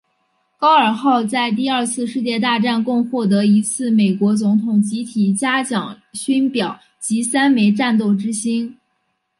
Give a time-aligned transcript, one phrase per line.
[0.57, 8.79] 高尔号在第二次世界大战共获得一次美国总统集体嘉奖勋表及三枚战斗之星。